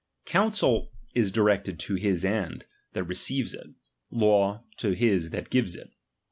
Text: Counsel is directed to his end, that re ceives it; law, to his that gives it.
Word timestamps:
Counsel 0.25 0.89
is 1.13 1.31
directed 1.31 1.77
to 1.81 1.93
his 1.93 2.25
end, 2.25 2.65
that 2.93 3.03
re 3.03 3.13
ceives 3.13 3.53
it; 3.53 3.69
law, 4.09 4.63
to 4.77 4.93
his 4.95 5.29
that 5.29 5.51
gives 5.51 5.75
it. 5.75 5.91